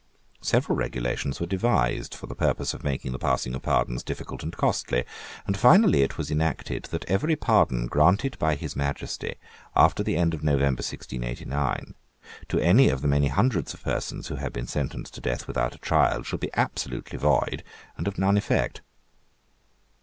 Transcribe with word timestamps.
Several 0.41 0.75
regulations 0.75 1.39
were 1.39 1.45
devised 1.45 2.15
for 2.15 2.25
the 2.25 2.33
purpose 2.33 2.73
of 2.73 2.83
making 2.83 3.11
the 3.11 3.19
passing 3.19 3.53
of 3.53 3.61
pardons 3.61 4.01
difficult 4.01 4.41
and 4.41 4.51
costly: 4.51 5.03
and 5.45 5.55
finally 5.55 6.01
it 6.01 6.17
was 6.17 6.31
enacted 6.31 6.85
that 6.85 7.05
every 7.07 7.35
pardon 7.35 7.85
granted 7.85 8.35
by 8.39 8.55
his 8.55 8.75
Majesty, 8.75 9.35
after 9.75 10.01
the 10.01 10.15
end 10.15 10.33
of 10.33 10.41
November 10.43 10.79
1689, 10.79 11.93
to 12.47 12.59
any 12.59 12.89
of 12.89 13.03
the 13.03 13.07
many 13.07 13.27
hundreds 13.27 13.75
of 13.75 13.83
persons 13.83 14.29
who 14.29 14.37
had 14.37 14.51
been 14.53 14.65
sentenced 14.65 15.13
to 15.13 15.21
death 15.21 15.45
without 15.47 15.75
a 15.75 15.77
trial, 15.77 16.23
should 16.23 16.39
be 16.39 16.49
absolutely 16.55 17.19
void 17.19 17.63
and 17.95 18.07
of 18.07 18.17
none 18.17 18.37
effect. 18.37 18.81